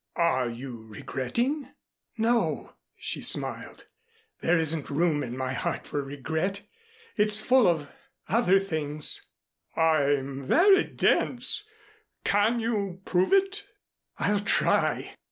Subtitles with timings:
[0.15, 1.75] "Are you regretting?"
[2.17, 3.85] "No," she smiled.
[4.39, 6.61] "There isn't room in my heart for regret.
[7.17, 7.87] It's full of
[8.27, 9.27] other things."
[9.75, 11.67] "I'm very dense.
[12.23, 13.67] Can you prove it?"
[14.17, 15.13] "I'll try."